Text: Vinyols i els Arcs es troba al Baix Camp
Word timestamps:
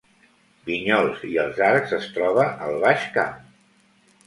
Vinyols 0.69 1.21
i 1.33 1.35
els 1.43 1.61
Arcs 1.67 1.95
es 1.99 2.09
troba 2.17 2.49
al 2.71 2.81
Baix 2.87 3.07
Camp 3.21 3.39